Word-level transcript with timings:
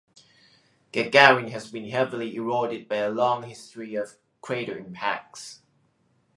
Gagarin 0.93 1.51
has 1.51 1.69
been 1.69 1.87
heavily 1.87 2.35
eroded 2.35 2.89
by 2.89 2.95
a 2.95 3.11
long 3.11 3.43
history 3.43 3.93
of 3.93 4.15
crater 4.41 4.75
impacts. 4.75 5.61